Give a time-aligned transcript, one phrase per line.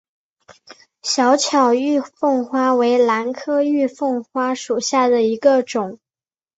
[1.03, 5.99] 小巧玉凤花为兰科玉凤花属下的一个种。